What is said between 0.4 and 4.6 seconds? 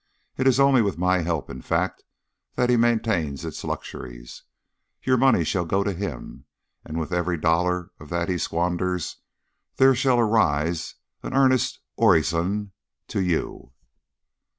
is only with my help, in fact, that he maintains its luxuries.